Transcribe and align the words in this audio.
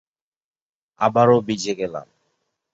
আবারও 1.01 1.37
ভিজে 1.41 1.73
গেলাম। 1.75 2.07